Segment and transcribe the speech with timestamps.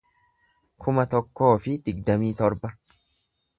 [0.85, 2.75] kuma tokkoo fi digdamii torba